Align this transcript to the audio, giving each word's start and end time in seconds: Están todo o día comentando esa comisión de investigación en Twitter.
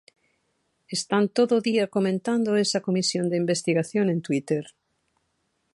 Están 0.97 1.23
todo 1.37 1.51
o 1.57 1.63
día 1.69 1.85
comentando 1.95 2.49
esa 2.65 2.83
comisión 2.87 3.25
de 3.31 3.39
investigación 3.43 4.05
en 4.13 4.19
Twitter. 4.27 4.65